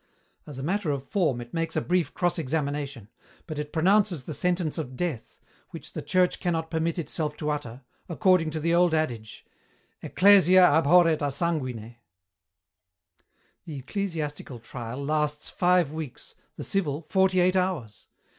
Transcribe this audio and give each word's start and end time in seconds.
As 0.47 0.57
a 0.57 0.63
matter 0.63 0.89
of 0.89 1.03
form 1.03 1.39
it 1.41 1.53
makes 1.53 1.75
a 1.75 1.79
brief 1.79 2.11
cross 2.15 2.39
examination 2.39 3.07
but 3.45 3.59
it 3.59 3.71
pronounces 3.71 4.23
the 4.23 4.33
sentence 4.33 4.79
of 4.79 4.95
death, 4.95 5.39
which 5.69 5.93
the 5.93 6.01
Church 6.01 6.39
cannot 6.39 6.71
permit 6.71 6.97
itself 6.97 7.37
to 7.37 7.51
utter, 7.51 7.83
according 8.09 8.49
to 8.49 8.59
the 8.59 8.73
old 8.73 8.95
adage, 8.95 9.45
'Ecclesia 10.01 10.71
abhorret 10.73 11.21
a 11.21 11.29
sanguine.' 11.29 11.97
"The 13.65 13.77
ecclesiastical 13.77 14.57
trial 14.57 15.05
lasts 15.05 15.51
five 15.51 15.91
weeks, 15.91 16.33
the 16.55 16.63
civil, 16.63 17.05
forty 17.07 17.39
eight 17.39 17.55
hours. 17.55 18.07